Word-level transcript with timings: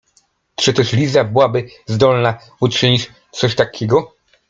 Czy 0.55 0.73
też 0.73 0.91
Liza 0.93 1.23
byłaby 1.23 1.69
zdolna 1.85 2.37
uczynić 2.61 3.11
coś 3.31 3.55
takiego? 3.55 4.13